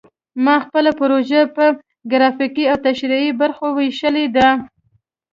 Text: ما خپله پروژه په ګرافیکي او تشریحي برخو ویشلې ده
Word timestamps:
ما 0.43 0.55
خپله 0.65 0.91
پروژه 1.01 1.41
په 1.55 1.65
ګرافیکي 2.11 2.65
او 2.71 2.77
تشریحي 2.87 3.31
برخو 3.41 3.67
ویشلې 3.77 4.25
ده 4.35 4.47